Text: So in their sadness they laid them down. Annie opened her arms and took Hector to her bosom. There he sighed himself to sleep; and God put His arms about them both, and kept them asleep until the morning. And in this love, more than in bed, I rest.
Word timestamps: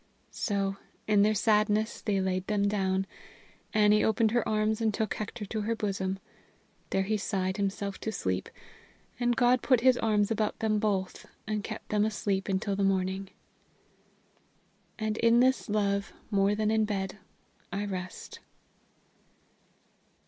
So 0.31 0.77
in 1.05 1.21
their 1.21 1.35
sadness 1.35 2.01
they 2.01 2.19
laid 2.19 2.47
them 2.47 2.67
down. 2.67 3.05
Annie 3.71 4.03
opened 4.03 4.31
her 4.31 4.49
arms 4.49 4.81
and 4.81 4.91
took 4.91 5.13
Hector 5.13 5.45
to 5.45 5.61
her 5.61 5.75
bosom. 5.75 6.17
There 6.89 7.03
he 7.03 7.17
sighed 7.17 7.57
himself 7.57 7.99
to 7.99 8.11
sleep; 8.11 8.49
and 9.19 9.35
God 9.35 9.61
put 9.61 9.81
His 9.81 9.99
arms 9.99 10.31
about 10.31 10.57
them 10.57 10.79
both, 10.79 11.27
and 11.45 11.63
kept 11.63 11.89
them 11.89 12.03
asleep 12.03 12.49
until 12.49 12.75
the 12.75 12.83
morning. 12.83 13.29
And 14.97 15.17
in 15.17 15.39
this 15.39 15.69
love, 15.69 16.13
more 16.31 16.55
than 16.55 16.71
in 16.71 16.85
bed, 16.85 17.19
I 17.71 17.85
rest. 17.85 18.39